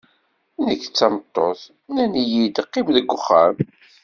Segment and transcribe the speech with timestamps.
[0.65, 3.55] Nekk d tameṭṭut, nnan-iyi-d qqim deg uxxam.